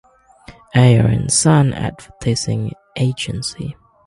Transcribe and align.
Ayer 0.75 1.05
and 1.05 1.31
Son 1.31 1.73
advertising 1.73 2.71
agency. 2.95 3.77